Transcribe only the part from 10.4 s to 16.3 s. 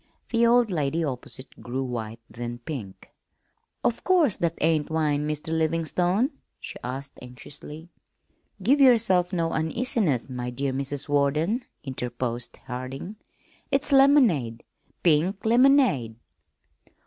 dear Mrs. Warden," interposed Harding. "It's lemonade pink lemonade."